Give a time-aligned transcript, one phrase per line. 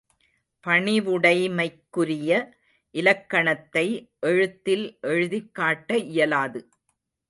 [0.63, 2.31] பணிவுடைமைக்குரிய
[2.95, 3.85] இலக்கணத்தை
[4.19, 6.61] எழுத்தில் எழுதிக்காட்ட இயலாது.